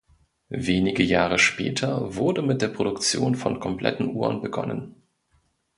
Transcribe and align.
Wenige 0.49 1.03
Jahre 1.03 1.37
später 1.37 2.15
wurde 2.15 2.41
mit 2.41 2.63
der 2.63 2.69
Produktion 2.69 3.35
von 3.35 3.59
kompletten 3.59 4.15
Uhren 4.15 4.41
begonnen. 4.41 4.95